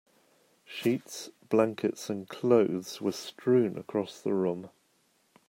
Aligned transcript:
Sheets, 0.65 1.29
blankets, 1.49 2.09
and 2.09 2.27
clothes 2.27 3.01
were 3.01 3.11
strewn 3.11 3.77
across 3.77 4.19
the 4.19 4.33
room. 4.33 4.71